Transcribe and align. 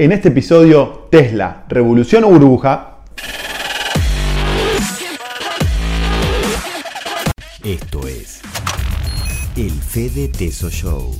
En 0.00 0.12
este 0.12 0.28
episodio, 0.28 1.08
Tesla, 1.10 1.64
revolución 1.68 2.24
o 2.24 2.28
burbuja. 2.30 3.00
Esto 7.62 8.06
es 8.08 8.40
el 9.58 9.72
Fede 9.72 10.28
Teso 10.28 10.70
Show. 10.70 11.14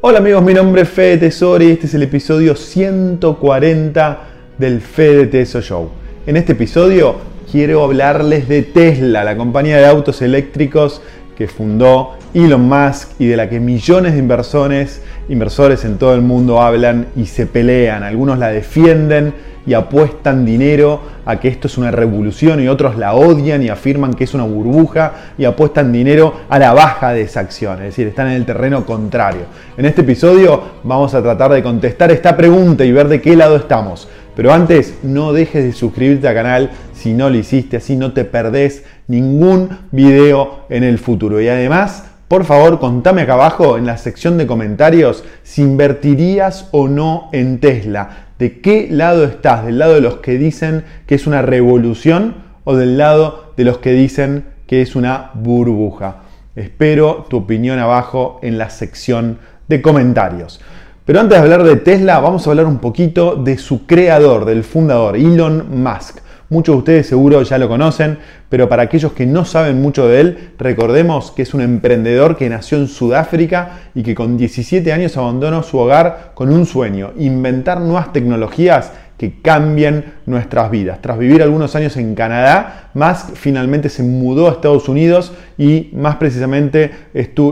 Hola 0.00 0.18
amigos, 0.18 0.42
mi 0.42 0.52
nombre 0.52 0.82
es 0.82 0.88
Fede 0.88 1.18
Tesori 1.18 1.66
y 1.66 1.70
este 1.70 1.86
es 1.86 1.94
el 1.94 2.02
episodio 2.02 2.56
140 2.56 4.18
del 4.58 4.80
Fede 4.80 5.28
Teso 5.28 5.60
Show. 5.60 5.90
En 6.26 6.36
este 6.36 6.54
episodio 6.54 7.20
quiero 7.52 7.84
hablarles 7.84 8.48
de 8.48 8.62
Tesla, 8.64 9.22
la 9.22 9.36
compañía 9.36 9.76
de 9.76 9.86
autos 9.86 10.22
eléctricos 10.22 11.02
que 11.36 11.46
fundó 11.46 12.16
Elon 12.34 12.68
Musk 12.68 13.10
y 13.20 13.26
de 13.26 13.36
la 13.36 13.48
que 13.48 13.60
millones 13.60 14.14
de 14.14 14.18
inversores, 14.18 15.02
inversores 15.28 15.84
en 15.84 15.98
todo 15.98 16.14
el 16.14 16.22
mundo 16.22 16.60
hablan 16.60 17.08
y 17.16 17.26
se 17.26 17.46
pelean. 17.46 18.02
Algunos 18.02 18.38
la 18.38 18.48
defienden 18.48 19.34
y 19.66 19.74
apuestan 19.74 20.46
dinero 20.46 21.02
a 21.26 21.38
que 21.38 21.48
esto 21.48 21.66
es 21.66 21.76
una 21.76 21.90
revolución 21.90 22.62
y 22.62 22.68
otros 22.68 22.96
la 22.96 23.12
odian 23.12 23.62
y 23.62 23.68
afirman 23.68 24.14
que 24.14 24.24
es 24.24 24.32
una 24.32 24.44
burbuja 24.44 25.12
y 25.36 25.44
apuestan 25.44 25.92
dinero 25.92 26.32
a 26.48 26.58
la 26.58 26.72
baja 26.72 27.12
de 27.12 27.22
esa 27.22 27.40
acción, 27.40 27.74
es 27.80 27.88
decir, 27.88 28.06
están 28.06 28.28
en 28.28 28.34
el 28.34 28.46
terreno 28.46 28.86
contrario. 28.86 29.42
En 29.76 29.84
este 29.84 30.00
episodio 30.00 30.62
vamos 30.84 31.12
a 31.12 31.22
tratar 31.22 31.52
de 31.52 31.62
contestar 31.62 32.10
esta 32.10 32.34
pregunta 32.34 32.82
y 32.84 32.92
ver 32.92 33.08
de 33.08 33.20
qué 33.20 33.36
lado 33.36 33.56
estamos. 33.56 34.08
Pero 34.34 34.52
antes, 34.52 35.00
no 35.02 35.32
dejes 35.32 35.64
de 35.64 35.72
suscribirte 35.72 36.28
al 36.28 36.34
canal 36.34 36.70
si 36.94 37.12
no 37.12 37.28
lo 37.28 37.36
hiciste, 37.36 37.76
así 37.76 37.96
no 37.96 38.12
te 38.12 38.24
perdés 38.24 38.84
ningún 39.08 39.68
video 39.90 40.60
en 40.70 40.84
el 40.84 40.98
futuro. 40.98 41.40
Y 41.40 41.48
además, 41.48 42.04
por 42.28 42.44
favor, 42.44 42.78
contame 42.78 43.22
acá 43.22 43.32
abajo 43.32 43.78
en 43.78 43.86
la 43.86 43.96
sección 43.96 44.36
de 44.36 44.46
comentarios 44.46 45.24
si 45.42 45.62
invertirías 45.62 46.68
o 46.72 46.86
no 46.86 47.30
en 47.32 47.58
Tesla. 47.58 48.26
¿De 48.38 48.60
qué 48.60 48.86
lado 48.90 49.24
estás? 49.24 49.64
¿Del 49.64 49.78
lado 49.78 49.94
de 49.94 50.02
los 50.02 50.18
que 50.18 50.36
dicen 50.36 50.84
que 51.06 51.14
es 51.14 51.26
una 51.26 51.40
revolución 51.40 52.36
o 52.64 52.76
del 52.76 52.98
lado 52.98 53.54
de 53.56 53.64
los 53.64 53.78
que 53.78 53.92
dicen 53.92 54.44
que 54.66 54.82
es 54.82 54.94
una 54.94 55.30
burbuja? 55.32 56.16
Espero 56.54 57.26
tu 57.30 57.38
opinión 57.38 57.78
abajo 57.78 58.40
en 58.42 58.58
la 58.58 58.68
sección 58.68 59.38
de 59.66 59.80
comentarios. 59.80 60.60
Pero 61.06 61.20
antes 61.20 61.38
de 61.38 61.42
hablar 61.42 61.64
de 61.64 61.76
Tesla, 61.76 62.20
vamos 62.20 62.46
a 62.46 62.50
hablar 62.50 62.66
un 62.66 62.78
poquito 62.78 63.36
de 63.36 63.56
su 63.56 63.86
creador, 63.86 64.44
del 64.44 64.64
fundador, 64.64 65.16
Elon 65.16 65.82
Musk. 65.82 66.18
Muchos 66.50 66.76
de 66.76 66.78
ustedes 66.78 67.06
seguro 67.06 67.42
ya 67.42 67.58
lo 67.58 67.68
conocen, 67.68 68.18
pero 68.48 68.70
para 68.70 68.84
aquellos 68.84 69.12
que 69.12 69.26
no 69.26 69.44
saben 69.44 69.82
mucho 69.82 70.08
de 70.08 70.20
él, 70.20 70.38
recordemos 70.58 71.30
que 71.30 71.42
es 71.42 71.52
un 71.52 71.60
emprendedor 71.60 72.38
que 72.38 72.48
nació 72.48 72.78
en 72.78 72.88
Sudáfrica 72.88 73.80
y 73.94 74.02
que 74.02 74.14
con 74.14 74.38
17 74.38 74.90
años 74.90 75.18
abandonó 75.18 75.62
su 75.62 75.76
hogar 75.76 76.32
con 76.34 76.50
un 76.50 76.64
sueño, 76.64 77.12
inventar 77.18 77.82
nuevas 77.82 78.14
tecnologías 78.14 78.92
que 79.18 79.42
cambien 79.42 80.14
nuestras 80.26 80.70
vidas. 80.70 81.02
Tras 81.02 81.18
vivir 81.18 81.42
algunos 81.42 81.74
años 81.74 81.96
en 81.96 82.14
Canadá, 82.14 82.90
Musk 82.94 83.34
finalmente 83.34 83.88
se 83.88 84.04
mudó 84.04 84.48
a 84.48 84.52
Estados 84.52 84.88
Unidos 84.88 85.32
y 85.58 85.90
más 85.92 86.16
precisamente 86.16 86.92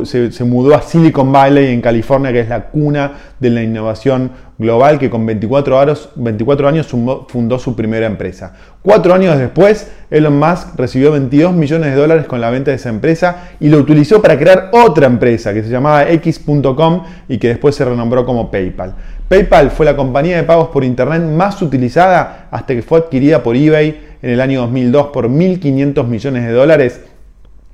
se, 0.05 0.30
se, 0.30 0.44
mudó 0.44 0.74
a 0.77 0.80
Silicon 0.80 1.30
Valley 1.33 1.74
en 1.74 1.80
California, 1.80 2.33
que 2.33 2.41
es 2.41 2.48
la 2.48 2.69
cuna 2.69 3.12
de 3.41 3.50
la 3.50 3.62
innovación 3.62 4.30
global, 4.58 4.98
que 4.98 5.10
con 5.10 5.26
24 5.26 5.78
años, 5.78 6.08
24 6.16 6.68
años 6.68 6.86
fundó 6.86 7.58
su 7.58 7.76
primera 7.76 8.06
empresa. 8.06 8.54
Cuatro 8.82 9.12
años 9.12 9.38
después, 9.38 9.90
Elon 10.10 10.38
Musk 10.38 10.76
recibió 10.76 11.12
22 11.12 11.52
millones 11.52 11.90
de 11.90 11.96
dólares 11.96 12.26
con 12.26 12.40
la 12.40 12.50
venta 12.50 12.70
de 12.70 12.77
esa 12.77 12.88
empresa 12.88 13.48
y 13.60 13.68
lo 13.68 13.78
utilizó 13.78 14.22
para 14.22 14.38
crear 14.38 14.70
otra 14.72 15.06
empresa 15.06 15.52
que 15.52 15.62
se 15.62 15.68
llamaba 15.68 16.08
X.com 16.10 17.04
y 17.28 17.38
que 17.38 17.48
después 17.48 17.74
se 17.74 17.84
renombró 17.84 18.24
como 18.24 18.50
PayPal. 18.50 18.94
PayPal 19.28 19.70
fue 19.70 19.84
la 19.84 19.96
compañía 19.96 20.36
de 20.36 20.44
pagos 20.44 20.68
por 20.68 20.84
Internet 20.84 21.22
más 21.22 21.60
utilizada 21.60 22.48
hasta 22.50 22.74
que 22.74 22.82
fue 22.82 23.00
adquirida 23.00 23.42
por 23.42 23.56
eBay 23.56 24.00
en 24.22 24.30
el 24.30 24.40
año 24.40 24.60
2002 24.62 25.08
por 25.08 25.28
1.500 25.28 26.06
millones 26.06 26.45
de 26.45 26.52
dólares, 26.52 27.00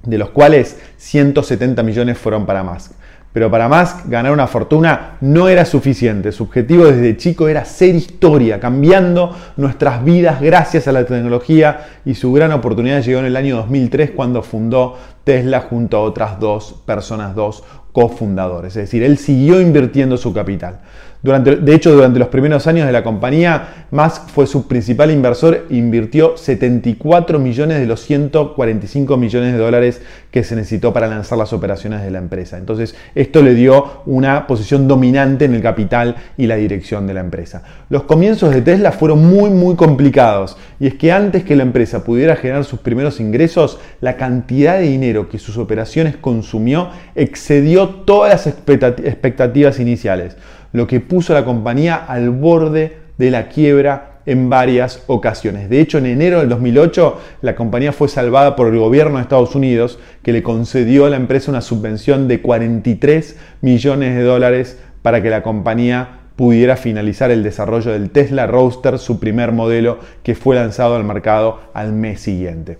de 0.02 0.18
los 0.18 0.30
cuales 0.30 0.78
170 0.96 1.82
millones 1.82 2.18
fueron 2.18 2.46
para 2.46 2.62
Musk. 2.62 2.92
Pero 3.32 3.50
para 3.50 3.68
Musk 3.68 4.08
ganar 4.08 4.32
una 4.32 4.46
fortuna 4.46 5.16
no 5.22 5.48
era 5.48 5.64
suficiente. 5.64 6.32
Su 6.32 6.44
objetivo 6.44 6.84
desde 6.84 7.16
chico 7.16 7.48
era 7.48 7.64
ser 7.64 7.94
historia, 7.94 8.60
cambiando 8.60 9.34
nuestras 9.56 10.04
vidas 10.04 10.40
gracias 10.40 10.86
a 10.86 10.92
la 10.92 11.06
tecnología 11.06 11.86
y 12.04 12.14
su 12.14 12.32
gran 12.32 12.52
oportunidad 12.52 13.02
llegó 13.02 13.20
en 13.20 13.26
el 13.26 13.36
año 13.36 13.56
2003 13.56 14.10
cuando 14.10 14.42
fundó 14.42 14.98
Tesla 15.24 15.60
junto 15.60 15.96
a 15.96 16.00
otras 16.00 16.40
dos 16.40 16.74
personas, 16.84 17.34
dos 17.34 17.62
cofundadores. 17.92 18.76
Es 18.76 18.84
decir, 18.84 19.02
él 19.02 19.18
siguió 19.18 19.60
invirtiendo 19.60 20.16
su 20.16 20.32
capital. 20.32 20.80
Durante, 21.22 21.54
de 21.54 21.74
hecho, 21.74 21.92
durante 21.92 22.18
los 22.18 22.28
primeros 22.28 22.66
años 22.66 22.84
de 22.84 22.92
la 22.92 23.04
compañía, 23.04 23.86
Musk 23.92 24.28
fue 24.30 24.48
su 24.48 24.66
principal 24.66 25.12
inversor 25.12 25.66
invirtió 25.70 26.36
74 26.36 27.38
millones 27.38 27.78
de 27.78 27.86
los 27.86 28.00
145 28.00 29.16
millones 29.16 29.52
de 29.52 29.58
dólares 29.58 30.02
que 30.32 30.42
se 30.42 30.56
necesitó 30.56 30.92
para 30.92 31.06
lanzar 31.06 31.38
las 31.38 31.52
operaciones 31.52 32.02
de 32.02 32.10
la 32.10 32.18
empresa. 32.18 32.58
Entonces, 32.58 32.96
esto 33.14 33.40
le 33.40 33.54
dio 33.54 34.02
una 34.06 34.48
posición 34.48 34.88
dominante 34.88 35.44
en 35.44 35.54
el 35.54 35.62
capital 35.62 36.16
y 36.36 36.46
la 36.46 36.56
dirección 36.56 37.06
de 37.06 37.14
la 37.14 37.20
empresa. 37.20 37.62
Los 37.88 38.02
comienzos 38.02 38.52
de 38.52 38.62
Tesla 38.62 38.90
fueron 38.90 39.24
muy, 39.24 39.50
muy 39.50 39.76
complicados. 39.76 40.56
Y 40.80 40.88
es 40.88 40.94
que 40.94 41.12
antes 41.12 41.44
que 41.44 41.54
la 41.54 41.62
empresa 41.62 42.02
pudiera 42.02 42.34
generar 42.34 42.64
sus 42.64 42.80
primeros 42.80 43.20
ingresos, 43.20 43.78
la 44.00 44.16
cantidad 44.16 44.78
de 44.78 44.88
dinero 44.88 45.11
que 45.28 45.38
sus 45.38 45.58
operaciones 45.58 46.16
consumió 46.16 46.90
excedió 47.14 47.88
todas 47.88 48.30
las 48.30 48.46
expectativas 48.46 49.78
iniciales 49.78 50.36
lo 50.72 50.86
que 50.86 51.00
puso 51.00 51.32
a 51.32 51.40
la 51.40 51.44
compañía 51.44 51.96
al 51.96 52.30
borde 52.30 52.96
de 53.18 53.30
la 53.30 53.48
quiebra 53.48 54.20
en 54.24 54.48
varias 54.48 55.02
ocasiones. 55.06 55.68
De 55.68 55.80
hecho, 55.80 55.98
en 55.98 56.06
enero 56.06 56.40
del 56.40 56.48
2008, 56.48 57.20
la 57.42 57.54
compañía 57.54 57.92
fue 57.92 58.08
salvada 58.08 58.56
por 58.56 58.68
el 58.68 58.78
gobierno 58.78 59.16
de 59.16 59.22
Estados 59.22 59.54
Unidos, 59.54 59.98
que 60.22 60.32
le 60.32 60.42
concedió 60.42 61.06
a 61.06 61.10
la 61.10 61.16
empresa 61.16 61.50
una 61.50 61.60
subvención 61.60 62.28
de 62.28 62.40
43 62.40 63.36
millones 63.60 64.16
de 64.16 64.22
dólares 64.22 64.78
para 65.02 65.22
que 65.22 65.30
la 65.30 65.42
compañía 65.42 66.20
pudiera 66.36 66.76
finalizar 66.76 67.30
el 67.30 67.42
desarrollo 67.42 67.90
del 67.90 68.10
Tesla 68.10 68.46
Roadster, 68.46 68.98
su 68.98 69.20
primer 69.20 69.52
modelo 69.52 69.98
que 70.22 70.34
fue 70.34 70.56
lanzado 70.56 70.96
al 70.96 71.04
mercado 71.04 71.60
al 71.74 71.92
mes 71.92 72.20
siguiente. 72.20 72.78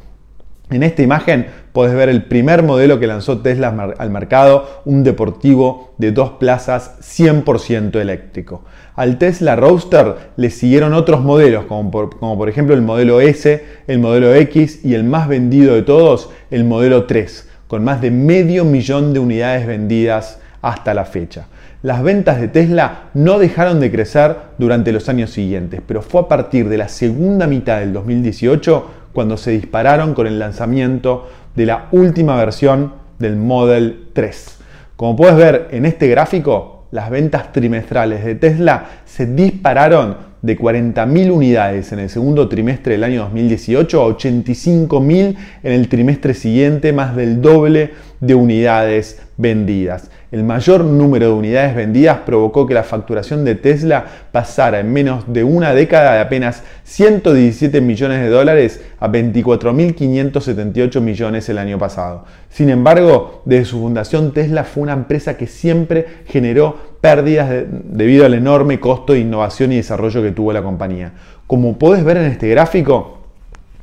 En 0.73 0.83
esta 0.83 1.03
imagen 1.03 1.49
puedes 1.75 1.95
ver 1.95 2.09
el 2.09 2.25
primer 2.25 2.63
modelo 2.63 2.99
que 2.99 3.07
lanzó 3.07 3.41
Tesla 3.41 3.95
al 3.99 4.11
mercado, 4.11 4.83
un 4.87 5.05
deportivo 5.05 5.93
de 5.99 6.13
dos 6.13 6.31
plazas 6.41 6.99
100% 7.03 8.01
eléctrico. 8.01 8.65
Al 8.97 9.19
Tesla 9.19 9.55
Roadster 9.55 10.15
le 10.37 10.49
siguieron 10.49 10.95
otros 10.95 11.21
modelos, 11.21 11.67
como 11.67 11.91
por, 11.91 12.19
como 12.19 12.39
por, 12.39 12.49
ejemplo 12.49 12.75
el 12.75 12.81
modelo 12.81 13.21
S, 13.21 13.63
el 13.87 13.99
modelo 13.99 14.35
X 14.35 14.81
y 14.83 14.95
el 14.95 15.05
más 15.05 15.29
vendido 15.29 15.75
de 15.75 15.83
todos, 15.83 16.31
el 16.51 16.65
modelo 16.65 17.05
3, 17.05 17.51
con 17.69 17.85
más 17.85 18.01
de 18.01 18.11
medio 18.11 18.65
millón 18.65 19.13
de 19.13 19.21
unidades 19.21 19.67
vendidas 19.67 20.41
hasta 20.63 20.95
la 20.95 21.05
fecha. 21.05 21.49
Las 21.83 22.03
ventas 22.03 22.41
de 22.41 22.49
Tesla 22.49 23.11
no 23.13 23.39
dejaron 23.39 23.81
de 23.81 23.91
crecer 23.91 24.37
durante 24.57 24.93
los 24.93 25.09
años 25.11 25.31
siguientes, 25.31 25.83
pero 25.85 26.01
fue 26.01 26.23
a 26.23 26.29
partir 26.29 26.69
de 26.69 26.79
la 26.79 26.89
segunda 26.89 27.47
mitad 27.47 27.81
del 27.81 27.93
2018 27.93 29.02
cuando 29.13 29.37
se 29.37 29.53
dispararon 29.53 30.15
con 30.15 30.27
el 30.27 30.39
lanzamiento 30.39 31.29
de 31.55 31.67
la 31.67 31.89
última 31.93 32.37
versión 32.37 32.95
del 33.19 33.37
Model 33.37 34.09
3. 34.13 34.59
Como 34.97 35.17
puedes 35.17 35.37
ver 35.37 35.69
en 35.71 35.87
este 35.87 36.09
gráfico, 36.09 36.87
las 36.91 37.11
ventas 37.11 37.53
trimestrales 37.53 38.25
de 38.25 38.35
Tesla 38.35 38.87
se 39.05 39.27
dispararon 39.27 40.17
de 40.43 40.59
40.000 40.59 41.31
unidades 41.31 41.93
en 41.93 42.01
el 42.01 42.11
segundo 42.11 42.49
trimestre 42.49 42.93
del 42.95 43.05
año 43.05 43.23
2018 43.23 44.03
a 44.03 44.07
85.000 44.09 45.37
en 45.63 45.73
el 45.73 45.89
trimestre 45.89 46.35
siguiente, 46.35 46.93
más 46.93 47.17
del 47.17 47.41
doble 47.41 47.93
de 48.21 48.35
unidades 48.35 49.23
vendidas. 49.37 50.11
El 50.33 50.45
mayor 50.45 50.83
número 50.83 51.27
de 51.27 51.33
unidades 51.35 51.77
vendidas 51.77 52.21
provocó 52.25 52.67
que 52.67 52.73
la 52.73 52.85
facturación 52.85 53.45
de 53.45 53.55
Tesla 53.55 54.07
pasara 54.33 54.81
en 54.81 54.91
menos 54.91 55.25
de 55.31 55.45
una 55.45 55.75
década 55.75 56.15
de 56.15 56.21
apenas 56.21 56.63
117 56.85 57.83
millones 57.83 58.23
de 58.23 58.31
dólares 58.31 58.81
a 58.99 59.09
24.578 59.09 61.01
millones 61.03 61.51
el 61.51 61.59
año 61.59 61.79
pasado. 61.79 62.25
Sin 62.49 62.71
embargo, 62.71 63.43
desde 63.45 63.67
su 63.67 63.81
fundación 63.81 64.33
Tesla 64.33 64.65
fue 64.65 64.85
una 64.85 64.95
empresa 64.95 65.37
que 65.37 65.47
siempre 65.47 66.07
generó 66.27 66.79
pérdidas 67.03 67.67
debido 67.71 68.25
al 68.25 68.33
enorme 68.33 68.81
costo 68.81 69.13
de 69.13 69.19
innovación 69.19 69.71
y 69.73 69.77
desarrollo 69.77 70.23
que 70.23 70.33
tuvo 70.33 70.55
la 70.55 70.63
compañía. 70.63 71.13
Como 71.47 71.77
puedes 71.77 72.05
ver 72.05 72.17
en 72.17 72.25
este 72.25 72.49
gráfico, 72.49 73.19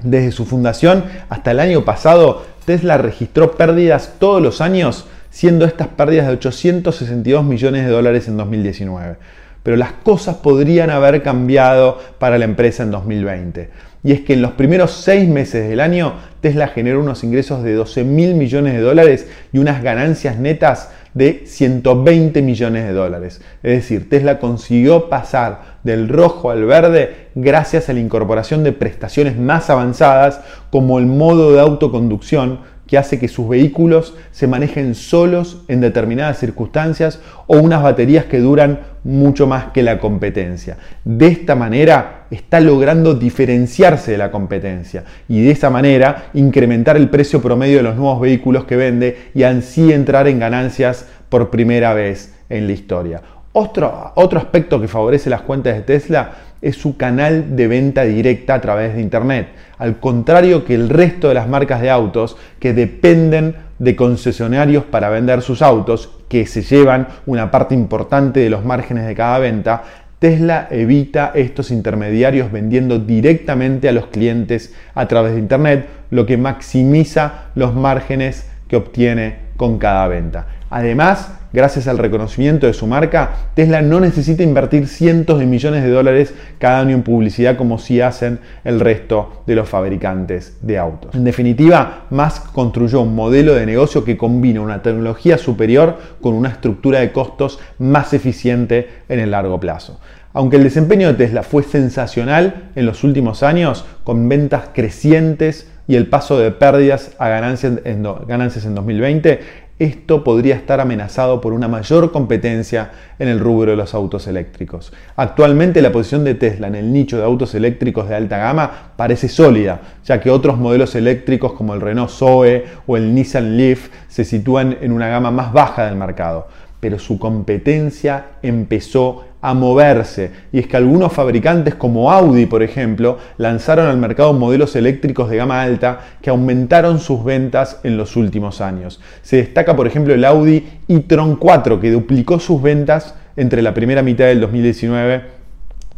desde 0.01 0.31
su 0.31 0.45
fundación 0.45 1.03
hasta 1.29 1.51
el 1.51 1.59
año 1.59 1.85
pasado, 1.85 2.44
Tesla 2.65 2.97
registró 2.97 3.51
pérdidas 3.51 4.15
todos 4.18 4.41
los 4.41 4.62
años 4.62 5.06
siendo 5.29 5.65
estas 5.65 5.87
pérdidas 5.87 6.27
de 6.27 6.33
862 6.33 7.43
millones 7.43 7.85
de 7.85 7.91
dólares 7.91 8.27
en 8.27 8.37
2019. 8.37 9.17
Pero 9.63 9.77
las 9.77 9.91
cosas 9.91 10.37
podrían 10.37 10.89
haber 10.89 11.21
cambiado 11.21 11.99
para 12.17 12.37
la 12.37 12.45
empresa 12.45 12.83
en 12.83 12.91
2020. 12.91 13.69
Y 14.03 14.13
es 14.13 14.21
que 14.21 14.33
en 14.33 14.41
los 14.41 14.51
primeros 14.53 14.91
seis 14.91 15.27
meses 15.27 15.67
del 15.67 15.81
año 15.81 16.13
Tesla 16.41 16.69
generó 16.69 17.01
unos 17.01 17.23
ingresos 17.23 17.63
de 17.63 17.73
12 17.73 18.05
mil 18.05 18.35
millones 18.35 18.73
de 18.73 18.79
dólares 18.79 19.27
y 19.51 19.57
unas 19.57 19.83
ganancias 19.83 20.37
netas 20.37 20.89
de 21.13 21.43
120 21.45 22.41
millones 22.41 22.85
de 22.85 22.93
dólares. 22.93 23.41
Es 23.63 23.73
decir, 23.73 24.09
Tesla 24.09 24.39
consiguió 24.39 25.09
pasar 25.09 25.79
del 25.83 26.07
rojo 26.07 26.51
al 26.51 26.65
verde 26.65 27.27
gracias 27.35 27.89
a 27.89 27.93
la 27.93 27.99
incorporación 27.99 28.63
de 28.63 28.71
prestaciones 28.71 29.37
más 29.37 29.69
avanzadas 29.69 30.41
como 30.69 30.99
el 30.99 31.07
modo 31.07 31.51
de 31.51 31.59
autoconducción 31.59 32.59
que 32.89 32.97
hace 32.97 33.19
que 33.19 33.27
sus 33.27 33.47
vehículos 33.47 34.15
se 34.31 34.47
manejen 34.47 34.95
solos 34.95 35.63
en 35.68 35.80
determinadas 35.80 36.39
circunstancias 36.39 37.19
o 37.45 37.57
unas 37.57 37.83
baterías 37.83 38.25
que 38.25 38.39
duran 38.39 38.80
mucho 39.03 39.45
más 39.45 39.65
que 39.65 39.83
la 39.83 40.00
competencia. 40.00 40.77
De 41.06 41.27
esta 41.27 41.53
manera 41.53 42.25
está 42.31 42.59
logrando 42.59 43.13
diferenciarse 43.13 44.13
de 44.13 44.18
la 44.18 44.31
competencia 44.31 45.03
y 45.27 45.44
de 45.44 45.51
esa 45.51 45.69
manera 45.69 46.30
incrementar 46.33 46.97
el 46.97 47.09
precio 47.09 47.44
promedio 47.44 47.77
de 47.77 47.83
los 47.83 47.95
nuevos 47.95 48.19
vehículos 48.21 48.65
que 48.65 48.75
vende 48.75 49.30
y 49.35 49.44
así 49.44 49.94
entrar 49.94 50.27
en 50.27 50.39
ganancias 50.39 51.06
por 51.30 51.51
primera 51.51 51.94
vez 51.94 52.33
en 52.50 52.65
la 52.65 52.74
historia. 52.74 53.21
Otro, 53.51 54.13
otro 54.15 54.39
aspecto 54.39 54.81
que 54.81 54.88
favorece 54.88 55.30
las 55.30 55.42
cuentas 55.42 55.75
de 55.75 55.81
Tesla 55.81 56.31
es 56.61 56.75
su 56.75 56.97
canal 56.97 57.56
de 57.56 57.67
venta 57.67 58.03
directa 58.03 58.56
a 58.56 58.61
través 58.61 58.95
de 58.95 59.01
Internet, 59.01 59.50
al 59.77 60.00
contrario 60.00 60.65
que 60.65 60.75
el 60.75 60.89
resto 60.89 61.29
de 61.29 61.33
las 61.33 61.47
marcas 61.47 61.81
de 61.81 61.89
autos 61.89 62.38
que 62.59 62.73
dependen 62.73 63.56
de 63.79 63.95
concesionarios 63.95 64.83
para 64.83 65.09
vender 65.09 65.41
sus 65.41 65.61
autos, 65.61 66.11
que 66.27 66.45
se 66.45 66.61
llevan 66.61 67.07
una 67.25 67.50
parte 67.50 67.73
importante 67.73 68.41
de 68.41 68.50
los 68.50 68.65
márgenes 68.65 69.07
de 69.07 69.15
cada 69.15 69.39
venta, 69.39 69.83
Tesla 70.19 70.67
evita 70.69 71.31
estos 71.33 71.71
intermediarios 71.71 72.51
vendiendo 72.51 73.00
directamente 73.00 73.88
a 73.88 73.94
los 73.94 74.07
clientes 74.07 74.75
a 74.94 75.07
través 75.07 75.33
de 75.33 75.39
Internet, 75.39 75.88
lo 76.09 76.25
que 76.25 76.35
maximiza 76.35 77.45
los 77.56 77.73
márgenes 77.73 78.50
que 78.67 78.75
obtiene 78.75 79.38
con 79.56 79.77
cada 79.77 80.07
venta. 80.09 80.47
Además, 80.69 81.38
gracias 81.53 81.87
al 81.87 81.97
reconocimiento 81.97 82.67
de 82.67 82.73
su 82.73 82.87
marca, 82.87 83.31
Tesla 83.53 83.81
no 83.81 83.99
necesita 83.99 84.43
invertir 84.43 84.87
cientos 84.87 85.39
de 85.39 85.45
millones 85.45 85.83
de 85.83 85.89
dólares 85.89 86.33
cada 86.57 86.79
año 86.79 86.95
en 86.95 87.03
publicidad 87.03 87.57
como 87.57 87.79
si 87.79 88.01
hacen 88.01 88.39
el 88.63 88.79
resto 88.79 89.43
de 89.47 89.55
los 89.55 89.69
fabricantes 89.69 90.57
de 90.61 90.77
autos. 90.77 91.15
En 91.15 91.23
definitiva, 91.23 92.05
Musk 92.09 92.51
construyó 92.51 93.01
un 93.01 93.15
modelo 93.15 93.55
de 93.55 93.65
negocio 93.65 94.03
que 94.03 94.17
combina 94.17 94.61
una 94.61 94.81
tecnología 94.81 95.37
superior 95.37 95.97
con 96.21 96.33
una 96.33 96.49
estructura 96.49 96.99
de 96.99 97.11
costos 97.11 97.59
más 97.77 98.13
eficiente 98.13 98.89
en 99.09 99.19
el 99.19 99.31
largo 99.31 99.59
plazo. 99.59 99.99
Aunque 100.33 100.57
el 100.57 100.63
desempeño 100.63 101.07
de 101.07 101.15
Tesla 101.15 101.43
fue 101.43 101.63
sensacional 101.63 102.69
en 102.75 102.85
los 102.85 103.03
últimos 103.03 103.41
años, 103.41 103.85
con 104.03 104.29
ventas 104.29 104.69
crecientes 104.73 105.67
y 105.87 105.95
el 105.95 106.07
paso 106.07 106.37
de 106.37 106.51
pérdidas 106.51 107.11
a 107.17 107.29
ganancias 107.29 107.79
en, 107.83 108.03
ganancias 108.27 108.63
en 108.65 108.75
2020, 108.75 109.39
esto 109.79 110.25
podría 110.25 110.55
estar 110.55 110.81
amenazado 110.81 111.39
por 111.39 111.53
una 111.53 111.69
mayor 111.69 112.11
competencia 112.11 112.91
en 113.17 113.29
el 113.29 113.39
rubro 113.39 113.71
de 113.71 113.77
los 113.77 113.93
autos 113.93 114.27
eléctricos. 114.27 114.91
Actualmente 115.15 115.81
la 115.81 115.91
posición 115.91 116.25
de 116.25 116.35
Tesla 116.35 116.67
en 116.67 116.75
el 116.75 116.91
nicho 116.91 117.17
de 117.17 117.23
autos 117.23 117.55
eléctricos 117.55 118.09
de 118.09 118.15
alta 118.15 118.37
gama 118.37 118.91
parece 118.97 119.29
sólida, 119.29 119.79
ya 120.03 120.19
que 120.19 120.29
otros 120.29 120.57
modelos 120.57 120.95
eléctricos 120.95 121.53
como 121.53 121.73
el 121.73 121.81
Renault 121.81 122.11
Zoe 122.11 122.65
o 122.85 122.97
el 122.97 123.15
Nissan 123.15 123.55
Leaf 123.55 123.87
se 124.09 124.25
sitúan 124.25 124.77
en 124.81 124.91
una 124.91 125.07
gama 125.07 125.31
más 125.31 125.53
baja 125.53 125.85
del 125.85 125.95
mercado, 125.95 126.47
pero 126.81 126.99
su 126.99 127.17
competencia 127.17 128.25
empezó 128.41 129.28
a 129.41 129.53
moverse. 129.53 130.31
Y 130.51 130.59
es 130.59 130.68
que 130.68 130.77
algunos 130.77 131.13
fabricantes 131.13 131.75
como 131.75 132.12
Audi, 132.12 132.45
por 132.45 132.63
ejemplo, 132.63 133.18
lanzaron 133.38 133.88
al 133.88 133.97
mercado 133.97 134.33
modelos 134.33 134.75
eléctricos 134.75 135.30
de 135.30 135.38
gama 135.38 135.62
alta 135.62 136.00
que 136.21 136.30
aumentaron 136.30 137.00
sus 137.00 137.24
ventas 137.24 137.80
en 137.83 137.97
los 137.97 138.15
últimos 138.15 138.62
años. 138.62 139.00
Se 139.21 139.38
destaca, 139.38 139.75
por 139.75 139.88
ejemplo, 139.88 140.13
el 140.13 140.25
Audi 140.25 140.68
e-tron 140.88 141.36
4, 141.36 141.80
que 141.80 141.91
duplicó 141.91 142.39
sus 142.39 142.62
ventas 142.62 143.15
entre 143.36 143.62
la 143.62 143.74
primera 143.74 144.01
mitad 144.01 144.25
del 144.25 144.41
2019 144.41 145.39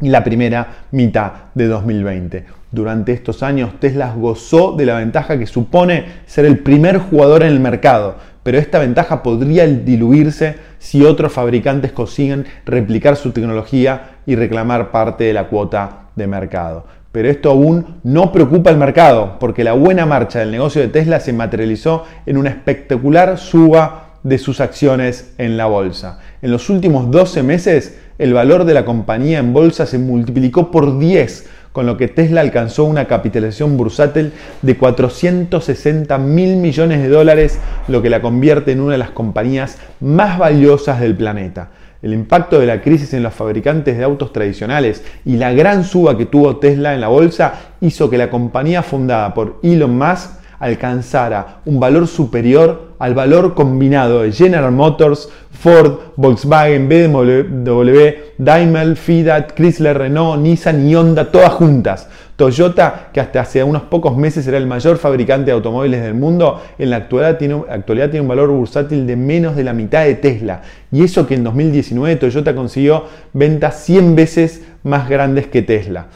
y 0.01 0.09
la 0.09 0.23
primera 0.23 0.85
mitad 0.91 1.31
de 1.53 1.67
2020. 1.67 2.45
Durante 2.71 3.11
estos 3.11 3.43
años 3.43 3.79
Tesla 3.79 4.13
gozó 4.15 4.73
de 4.77 4.85
la 4.85 4.97
ventaja 4.97 5.37
que 5.37 5.45
supone 5.45 6.05
ser 6.25 6.45
el 6.45 6.59
primer 6.59 6.99
jugador 6.99 7.43
en 7.43 7.49
el 7.49 7.59
mercado, 7.59 8.15
pero 8.43 8.57
esta 8.57 8.79
ventaja 8.79 9.23
podría 9.23 9.67
diluirse 9.67 10.55
si 10.79 11.03
otros 11.05 11.31
fabricantes 11.31 11.91
consiguen 11.91 12.45
replicar 12.65 13.15
su 13.15 13.31
tecnología 13.31 14.17
y 14.25 14.35
reclamar 14.35 14.91
parte 14.91 15.25
de 15.25 15.33
la 15.33 15.47
cuota 15.47 16.07
de 16.15 16.27
mercado. 16.27 16.85
Pero 17.11 17.29
esto 17.29 17.51
aún 17.51 17.99
no 18.03 18.31
preocupa 18.31 18.69
al 18.69 18.77
mercado, 18.77 19.37
porque 19.39 19.63
la 19.63 19.73
buena 19.73 20.05
marcha 20.05 20.39
del 20.39 20.51
negocio 20.51 20.81
de 20.81 20.87
Tesla 20.87 21.19
se 21.19 21.33
materializó 21.33 22.05
en 22.25 22.37
una 22.37 22.49
espectacular 22.49 23.37
suba 23.37 24.11
de 24.23 24.37
sus 24.37 24.61
acciones 24.61 25.33
en 25.37 25.57
la 25.57 25.65
bolsa. 25.65 26.19
En 26.41 26.51
los 26.51 26.69
últimos 26.69 27.11
12 27.11 27.43
meses, 27.43 27.99
el 28.17 28.33
valor 28.33 28.65
de 28.65 28.73
la 28.73 28.85
compañía 28.85 29.39
en 29.39 29.51
bolsa 29.51 29.85
se 29.85 29.97
multiplicó 29.97 30.71
por 30.71 30.99
10 30.99 31.49
con 31.71 31.85
lo 31.85 31.97
que 31.97 32.07
Tesla 32.07 32.41
alcanzó 32.41 32.83
una 32.83 33.05
capitalización 33.05 33.77
bursátil 33.77 34.33
de 34.61 34.77
460 34.77 36.17
mil 36.17 36.57
millones 36.57 37.01
de 37.01 37.07
dólares, 37.07 37.59
lo 37.87 38.01
que 38.01 38.09
la 38.09 38.21
convierte 38.21 38.71
en 38.71 38.81
una 38.81 38.93
de 38.93 38.97
las 38.97 39.11
compañías 39.11 39.77
más 39.99 40.37
valiosas 40.37 40.99
del 40.99 41.15
planeta. 41.15 41.69
El 42.01 42.13
impacto 42.13 42.59
de 42.59 42.65
la 42.65 42.81
crisis 42.81 43.13
en 43.13 43.21
los 43.21 43.33
fabricantes 43.33 43.97
de 43.97 44.03
autos 44.03 44.33
tradicionales 44.33 45.03
y 45.23 45.37
la 45.37 45.53
gran 45.53 45.83
suba 45.83 46.17
que 46.17 46.25
tuvo 46.25 46.57
Tesla 46.57 46.95
en 46.95 47.01
la 47.01 47.09
bolsa 47.09 47.53
hizo 47.79 48.09
que 48.09 48.17
la 48.17 48.31
compañía 48.31 48.81
fundada 48.81 49.33
por 49.33 49.59
Elon 49.61 49.97
Musk 49.97 50.40
alcanzara 50.61 51.57
un 51.65 51.79
valor 51.79 52.07
superior 52.07 52.91
al 52.99 53.15
valor 53.15 53.55
combinado 53.55 54.21
de 54.21 54.31
General 54.31 54.71
Motors, 54.71 55.27
Ford, 55.51 55.97
Volkswagen, 56.15 56.87
BMW, 56.87 58.33
Daimler, 58.37 58.95
Fiat, 58.95 59.53
Chrysler, 59.55 59.97
Renault, 59.97 60.39
Nissan 60.39 60.87
y 60.87 60.95
Honda, 60.95 61.31
todas 61.31 61.51
juntas. 61.53 62.07
Toyota, 62.35 63.09
que 63.11 63.19
hasta 63.19 63.41
hace 63.41 63.63
unos 63.63 63.83
pocos 63.83 64.17
meses 64.17 64.47
era 64.47 64.57
el 64.57 64.65
mayor 64.65 64.97
fabricante 64.97 65.47
de 65.47 65.51
automóviles 65.51 66.01
del 66.01 66.13
mundo, 66.13 66.61
en 66.79 66.89
la 66.89 66.97
actualidad 66.97 67.37
tiene, 67.37 67.61
actualidad 67.69 68.09
tiene 68.09 68.21
un 68.21 68.27
valor 68.27 68.49
bursátil 68.49 69.05
de 69.05 69.15
menos 69.15 69.55
de 69.55 69.63
la 69.63 69.73
mitad 69.73 70.05
de 70.05 70.15
Tesla. 70.15 70.61
Y 70.91 71.03
eso 71.03 71.27
que 71.27 71.35
en 71.35 71.43
2019 71.43 72.15
Toyota 72.15 72.55
consiguió 72.55 73.05
ventas 73.33 73.83
100 73.83 74.15
veces 74.15 74.63
más 74.83 75.09
grandes 75.09 75.47
que 75.47 75.61
Tesla. 75.61 76.07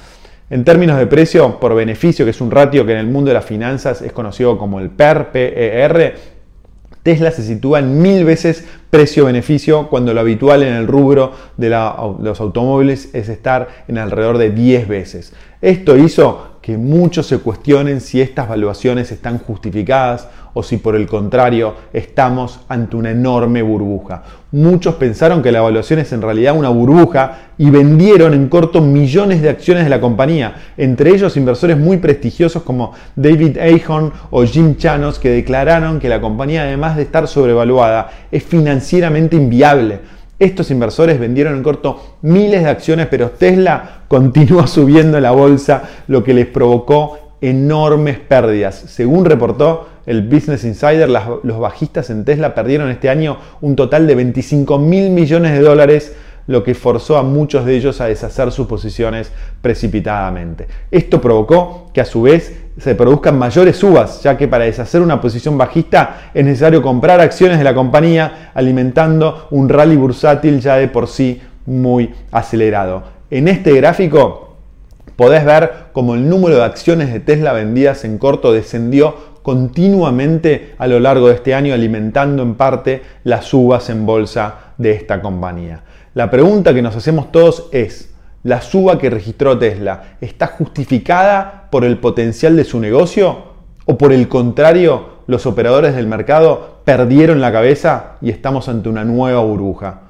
En 0.50 0.64
términos 0.64 0.98
de 0.98 1.08
precio 1.08 1.60
por 1.60 1.74
beneficio, 1.74 2.24
que 2.24 2.32
es 2.32 2.42
un 2.42 2.52
ratio 2.52 2.86
que 2.86 2.92
en 2.92 3.00
el 3.00 3.08
mundo 3.08 3.30
de 3.30 3.34
las 3.34 3.46
finanzas 3.46 4.02
es 4.02 4.12
conocido 4.12 4.58
como 4.58 4.80
el 4.80 4.92
PER, 4.92 5.32
PER, 5.32 6.16
Tesla 7.02 7.30
se 7.30 7.44
sitúa 7.44 7.80
en 7.80 8.02
mil 8.02 8.26
veces 8.26 8.66
precio-beneficio 8.90 9.90
cuando 9.90 10.14
lo 10.14 10.22
habitual 10.22 10.64
en 10.64 10.74
el 10.74 10.88
rubro 10.88 11.34
de, 11.56 11.70
los 11.70 12.40
automóviles 12.42 13.14
es 13.14 13.30
estar 13.30 13.68
en 13.88 14.00
alrededor 14.00 14.40
de 14.40 14.50
10 14.50 14.88
veces. 14.88 15.34
Esto 15.62 15.98
hizo 15.98 16.55
que 16.66 16.80
muchos 16.80 17.28
se 17.28 17.38
cuestionen 17.38 18.02
si 18.02 18.20
estas 18.22 18.50
valuaciones 18.50 19.12
están 19.12 19.38
justificadas 19.38 20.28
o 20.56 20.64
si 20.64 20.78
por 20.78 20.96
el 20.96 21.06
contrario 21.06 21.76
estamos 21.94 22.60
ante 22.68 22.96
una 22.96 23.12
enorme 23.12 23.62
burbuja. 23.62 24.24
Muchos 24.52 24.96
pensaron 24.96 25.44
que 25.44 25.52
la 25.52 25.60
evaluación 25.60 26.00
es 26.00 26.12
en 26.12 26.24
realidad 26.24 26.58
una 26.58 26.70
burbuja 26.70 27.50
y 27.60 27.70
vendieron 27.70 28.34
en 28.34 28.50
corto 28.50 28.82
millones 28.82 29.44
de 29.44 29.50
acciones 29.50 29.84
de 29.84 29.92
la 29.92 30.02
compañía, 30.02 30.56
entre 30.76 31.12
ellos 31.12 31.38
inversores 31.38 31.78
muy 31.78 31.98
prestigiosos 31.98 32.64
como 32.64 32.94
David 33.16 33.60
Ahern 33.60 34.12
o 34.32 34.44
Jim 34.44 34.76
Chanos 34.76 35.20
que 35.20 35.30
declararon 35.30 36.00
que 36.00 36.10
la 36.10 36.20
compañía 36.20 36.64
además 36.64 36.96
de 36.96 37.04
estar 37.04 37.28
sobrevaluada 37.28 38.10
es 38.32 38.44
financieramente 38.44 39.36
inviable. 39.36 40.00
Estos 40.38 40.70
inversores 40.70 41.18
vendieron 41.18 41.56
en 41.56 41.64
corto 41.64 42.18
miles 42.22 42.64
de 42.64 42.70
acciones, 42.70 43.08
pero 43.08 43.32
Tesla 43.32 44.02
continúa 44.08 44.68
subiendo 44.68 45.20
la 45.20 45.32
bolsa, 45.32 45.84
lo 46.08 46.24
que 46.24 46.34
les 46.34 46.48
provocó 46.48 47.20
enormes 47.40 48.20
pérdidas. 48.20 48.76
Según 48.76 49.26
reportó 49.26 49.88
el 50.06 50.24
Business 50.24 50.64
Insider, 50.66 51.10
los 51.10 51.60
bajistas 51.60 52.10
en 52.10 52.26
Tesla 52.26 52.54
perdieron 52.54 52.90
este 52.90 53.10
año 53.10 53.38
un 53.62 53.76
total 53.76 54.08
de 54.08 54.16
25 54.16 54.78
mil 54.78 55.10
millones 55.10 55.54
de 55.54 55.62
dólares, 55.62 56.16
lo 56.48 56.64
que 56.64 56.76
forzó 56.76 57.18
a 57.18 57.24
muchos 57.24 57.66
de 57.66 57.76
ellos 57.76 58.02
a 58.02 58.06
deshacer 58.06 58.52
sus 58.52 58.68
posiciones 58.68 59.32
precipitadamente. 59.62 60.68
Esto 60.92 61.22
provocó 61.22 61.90
que 61.94 62.02
a 62.02 62.06
su 62.06 62.24
vez 62.24 62.56
se 62.78 62.96
produzcan 62.96 63.40
mayores 63.40 63.78
subas, 63.78 64.22
ya 64.22 64.38
que 64.38 64.48
para 64.48 64.66
deshacer 64.66 65.02
una 65.02 65.22
posición 65.22 65.58
bajista 65.58 66.30
es 66.34 66.44
necesario 66.44 66.82
comprar 66.82 67.22
acciones 67.22 67.58
de 67.58 67.64
la 67.64 67.74
compañía, 67.74 68.52
alimentando 68.54 69.48
un 69.52 69.70
rally 69.70 69.96
bursátil 69.96 70.60
ya 70.60 70.76
de 70.76 70.88
por 70.88 71.08
sí 71.08 71.42
muy 71.66 72.14
acelerado. 72.32 73.04
En 73.32 73.48
este 73.48 73.74
gráfico 73.74 74.58
podés 75.16 75.46
ver 75.46 75.72
cómo 75.94 76.16
el 76.16 76.30
número 76.30 76.58
de 76.58 76.64
acciones 76.64 77.12
de 77.12 77.20
Tesla 77.20 77.54
vendidas 77.54 78.04
en 78.04 78.18
corto 78.18 78.52
descendió 78.52 79.36
continuamente 79.42 80.74
a 80.78 80.88
lo 80.88 81.00
largo 81.00 81.28
de 81.28 81.36
este 81.36 81.54
año, 81.54 81.74
alimentando 81.74 82.44
en 82.44 82.56
parte 82.56 83.04
las 83.24 83.46
subas 83.46 83.90
en 83.90 84.06
bolsa 84.06 84.74
de 84.78 84.92
esta 84.92 85.22
compañía. 85.22 85.84
La 86.16 86.32
pregunta 86.32 86.74
que 86.74 86.82
nos 86.82 86.96
hacemos 86.96 87.30
todos 87.30 87.68
es, 87.74 88.10
¿la 88.42 88.62
suba 88.62 88.98
que 88.98 89.10
registró 89.10 89.60
Tesla 89.60 90.16
está 90.22 90.48
justificada 90.48 91.68
por 91.70 91.84
el 91.84 91.98
potencial 91.98 92.56
de 92.56 92.64
su 92.64 92.80
negocio? 92.80 93.38
¿O 93.84 93.98
por 93.98 94.14
el 94.14 94.30
contrario, 94.30 95.16
los 95.28 95.46
operadores 95.46 95.94
del 95.94 96.08
mercado 96.08 96.80
perdieron 96.86 97.42
la 97.42 97.52
cabeza 97.52 98.14
y 98.22 98.30
estamos 98.30 98.70
ante 98.70 98.88
una 98.88 99.04
nueva 99.04 99.42
burbuja. 99.42 100.04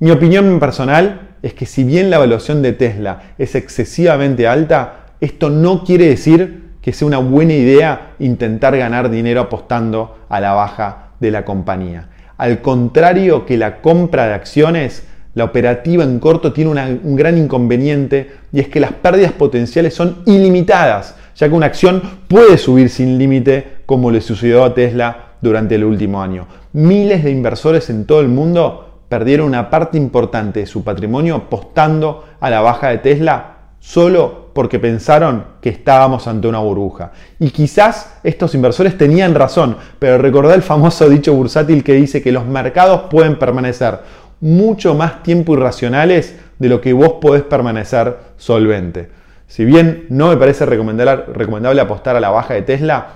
Mi 0.00 0.10
opinión 0.10 0.58
personal 0.58 1.36
es 1.42 1.54
que 1.54 1.64
si 1.64 1.84
bien 1.84 2.10
la 2.10 2.16
evaluación 2.16 2.60
de 2.60 2.72
Tesla 2.72 3.34
es 3.38 3.54
excesivamente 3.54 4.48
alta, 4.48 5.10
esto 5.20 5.48
no 5.48 5.84
quiere 5.84 6.08
decir 6.08 6.72
que 6.82 6.92
sea 6.92 7.06
una 7.06 7.18
buena 7.18 7.52
idea 7.52 8.14
intentar 8.18 8.76
ganar 8.76 9.10
dinero 9.10 9.42
apostando 9.42 10.18
a 10.28 10.40
la 10.40 10.54
baja 10.54 11.10
de 11.20 11.30
la 11.30 11.44
compañía. 11.44 12.08
Al 12.36 12.62
contrario 12.62 13.46
que 13.46 13.56
la 13.56 13.80
compra 13.80 14.26
de 14.26 14.34
acciones, 14.34 15.04
la 15.36 15.44
operativa 15.44 16.02
en 16.02 16.18
corto 16.18 16.54
tiene 16.54 16.70
un 17.04 17.14
gran 17.14 17.36
inconveniente 17.36 18.30
y 18.52 18.60
es 18.60 18.68
que 18.68 18.80
las 18.80 18.92
pérdidas 18.92 19.32
potenciales 19.32 19.92
son 19.92 20.22
ilimitadas, 20.24 21.14
ya 21.36 21.46
que 21.46 21.54
una 21.54 21.66
acción 21.66 22.02
puede 22.26 22.56
subir 22.56 22.88
sin 22.88 23.18
límite 23.18 23.80
como 23.84 24.10
le 24.10 24.22
sucedió 24.22 24.64
a 24.64 24.72
Tesla 24.72 25.34
durante 25.42 25.74
el 25.74 25.84
último 25.84 26.22
año. 26.22 26.46
Miles 26.72 27.22
de 27.22 27.30
inversores 27.30 27.90
en 27.90 28.06
todo 28.06 28.22
el 28.22 28.28
mundo 28.28 29.02
perdieron 29.10 29.48
una 29.48 29.68
parte 29.68 29.98
importante 29.98 30.60
de 30.60 30.66
su 30.66 30.82
patrimonio 30.82 31.36
apostando 31.36 32.24
a 32.40 32.48
la 32.48 32.62
baja 32.62 32.88
de 32.88 32.98
Tesla 32.98 33.56
solo 33.78 34.46
porque 34.54 34.78
pensaron 34.78 35.44
que 35.60 35.68
estábamos 35.68 36.26
ante 36.26 36.48
una 36.48 36.60
burbuja. 36.60 37.12
Y 37.38 37.50
quizás 37.50 38.18
estos 38.24 38.54
inversores 38.54 38.96
tenían 38.96 39.34
razón, 39.34 39.76
pero 39.98 40.16
recordá 40.16 40.54
el 40.54 40.62
famoso 40.62 41.10
dicho 41.10 41.34
bursátil 41.34 41.84
que 41.84 41.92
dice 41.92 42.22
que 42.22 42.32
los 42.32 42.46
mercados 42.46 43.02
pueden 43.10 43.38
permanecer 43.38 43.98
mucho 44.40 44.94
más 44.94 45.22
tiempo 45.22 45.54
irracionales 45.54 46.36
de 46.58 46.68
lo 46.68 46.80
que 46.80 46.92
vos 46.92 47.14
podés 47.20 47.42
permanecer 47.42 48.16
solvente. 48.36 49.08
Si 49.46 49.64
bien 49.64 50.06
no 50.08 50.28
me 50.28 50.36
parece 50.36 50.66
recomendable 50.66 51.80
apostar 51.80 52.16
a 52.16 52.20
la 52.20 52.30
baja 52.30 52.54
de 52.54 52.62
Tesla, 52.62 53.06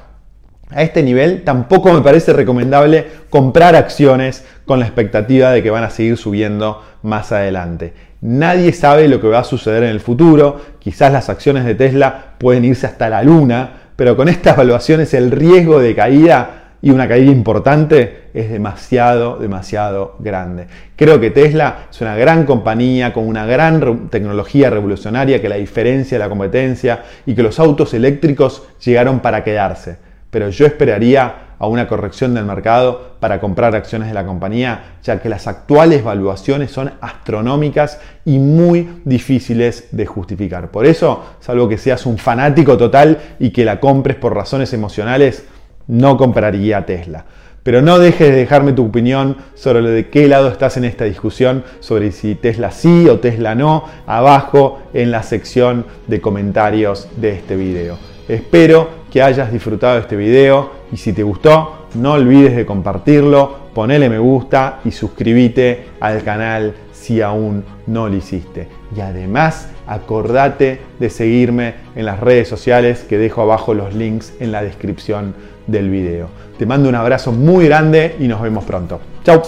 a 0.71 0.83
este 0.83 1.03
nivel 1.03 1.43
tampoco 1.43 1.93
me 1.93 2.01
parece 2.01 2.33
recomendable 2.33 3.07
comprar 3.29 3.75
acciones 3.75 4.45
con 4.65 4.79
la 4.79 4.87
expectativa 4.87 5.51
de 5.51 5.63
que 5.63 5.71
van 5.71 5.83
a 5.83 5.91
seguir 5.91 6.17
subiendo 6.17 6.83
más 7.03 7.33
adelante. 7.33 7.93
Nadie 8.21 8.73
sabe 8.73 9.09
lo 9.09 9.21
que 9.21 9.29
va 9.29 9.41
a 9.41 9.45
suceder 9.45 9.83
en 9.83 9.91
el 9.91 10.01
futuro, 10.01 10.61
quizás 10.79 11.13
las 11.13 11.29
acciones 11.29 11.65
de 11.65 11.75
Tesla 11.75 12.35
pueden 12.39 12.65
irse 12.65 12.87
hasta 12.87 13.09
la 13.09 13.23
luna, 13.23 13.71
pero 13.97 14.17
con 14.17 14.29
estas 14.29 14.55
evaluaciones 14.55 15.13
el 15.15 15.31
riesgo 15.31 15.81
de 15.81 15.95
caída 15.95 16.60
y 16.83 16.91
una 16.91 17.09
caída 17.09 17.31
importante 17.31 18.31
es 18.33 18.51
demasiado, 18.51 19.37
demasiado 19.37 20.17
grande. 20.19 20.67
Creo 20.97 21.21
que 21.21 21.31
Tesla 21.31 21.87
es 21.91 22.01
una 22.01 22.17
gran 22.17 22.45
compañía 22.45 23.13
con 23.13 23.27
una 23.27 23.45
gran 23.47 24.09
tecnología 24.09 24.71
revolucionaria 24.71 25.41
que 25.41 25.49
la 25.49 25.57
diferencia 25.57 26.17
de 26.17 26.25
la 26.25 26.29
competencia 26.29 27.03
y 27.27 27.35
que 27.35 27.43
los 27.43 27.59
autos 27.59 27.93
eléctricos 27.95 28.67
llegaron 28.85 29.21
para 29.21 29.45
quedarse. 29.45 29.99
Pero 30.31 30.49
yo 30.49 30.65
esperaría 30.65 31.51
a 31.59 31.67
una 31.67 31.87
corrección 31.87 32.33
del 32.33 32.47
mercado 32.47 33.17
para 33.21 33.39
comprar 33.39 33.77
acciones 33.77 34.09
de 34.09 34.15
la 34.15 34.25
compañía, 34.25 34.97
ya 35.03 35.21
que 35.21 35.29
las 35.29 35.47
actuales 35.47 36.03
valuaciones 36.03 36.71
son 36.71 36.93
astronómicas 37.03 38.01
y 38.25 38.39
muy 38.39 39.03
difíciles 39.05 39.89
de 39.91 40.07
justificar. 40.07 40.71
Por 40.71 40.87
eso, 40.87 41.23
salvo 41.41 41.69
que 41.69 41.77
seas 41.77 42.07
un 42.07 42.17
fanático 42.17 42.79
total 42.79 43.19
y 43.39 43.51
que 43.51 43.67
la 43.67 43.79
compres 43.79 44.17
por 44.17 44.35
razones 44.35 44.73
emocionales, 44.73 45.45
no 45.91 46.17
compraría 46.17 46.87
Tesla. 46.87 47.25
Pero 47.63 47.83
no 47.83 47.99
dejes 47.99 48.31
de 48.31 48.37
dejarme 48.37 48.73
tu 48.73 48.87
opinión 48.87 49.37
sobre 49.55 49.83
de 49.83 50.09
qué 50.09 50.29
lado 50.29 50.49
estás 50.49 50.79
en 50.79 50.85
esta 50.85 51.05
discusión, 51.05 51.65
sobre 51.81 52.11
si 52.13 52.35
Tesla 52.35 52.71
sí 52.71 53.07
o 53.09 53.19
Tesla 53.19 53.55
no, 53.55 53.85
abajo 54.07 54.81
en 54.95 55.11
la 55.11 55.23
sección 55.23 55.85
de 56.07 56.23
comentarios 56.23 57.09
de 57.17 57.33
este 57.33 57.57
video. 57.57 57.99
Espero 58.29 58.89
que 59.11 59.23
hayas 59.23 59.53
disfrutado 59.53 59.97
de 59.97 60.01
este 60.03 60.17
video 60.17 60.71
y 60.93 60.97
si 60.97 61.13
te 61.13 61.23
gustó, 61.23 61.87
no 61.95 62.13
olvides 62.13 62.57
de 62.57 62.65
compartirlo, 62.65 63.57
ponele 63.75 64.09
me 64.09 64.19
gusta 64.19 64.81
y 64.85 64.93
suscríbete 64.93 65.89
al 66.01 66.23
canal 66.23 66.75
si 66.93 67.21
aún 67.21 67.65
no 67.87 68.09
lo 68.09 68.17
hiciste. 68.17 68.69
Y 68.97 69.01
además, 69.01 69.69
acordate 69.87 70.81
de 70.99 71.11
seguirme 71.11 71.75
en 71.97 72.07
las 72.07 72.21
redes 72.21 72.49
sociales 72.49 73.05
que 73.09 73.19
dejo 73.19 73.43
abajo 73.43 73.75
los 73.75 73.95
links 73.95 74.33
en 74.39 74.53
la 74.53 74.63
descripción 74.63 75.35
del 75.71 75.91
video. 75.91 76.29
Te 76.59 76.67
mando 76.67 76.89
un 76.89 76.95
abrazo 76.95 77.33
muy 77.33 77.67
grande 77.67 78.17
y 78.19 78.29
nos 78.29 78.43
vemos 78.43 78.65
pronto. 78.65 79.01
Chao. 79.25 79.43